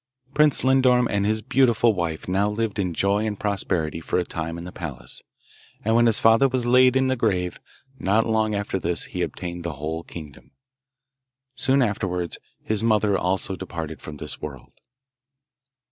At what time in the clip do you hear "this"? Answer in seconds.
8.79-9.03, 14.17-14.41